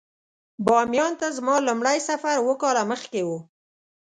[0.65, 3.29] باميان ته زما لومړی سفر اووه کاله مخکې و.